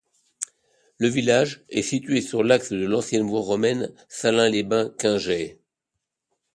Le 0.97 1.07
village 1.09 1.63
est 1.69 1.83
situé 1.83 2.21
sur 2.21 2.43
l'axe 2.43 2.71
de 2.71 2.87
l'ancienne 2.87 3.21
voie 3.27 3.41
romaine 3.41 3.93
Salins-les-Bains-Quingey. 4.09 5.59